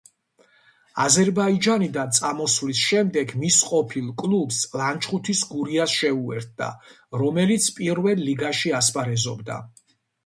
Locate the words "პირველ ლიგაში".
7.81-8.75